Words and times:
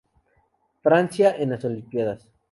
Francia 0.81 1.35
en 1.37 1.51
las 1.51 1.63
Olimpíadas 1.63 2.27